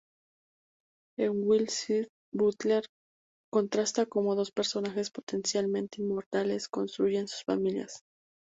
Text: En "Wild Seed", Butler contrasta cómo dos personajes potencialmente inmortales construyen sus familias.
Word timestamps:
En 1.19 1.45
"Wild 1.47 1.69
Seed", 1.69 2.07
Butler 2.33 2.83
contrasta 3.51 4.07
cómo 4.07 4.33
dos 4.33 4.49
personajes 4.49 5.11
potencialmente 5.11 6.01
inmortales 6.01 6.67
construyen 6.69 7.27
sus 7.27 7.43
familias. 7.43 8.01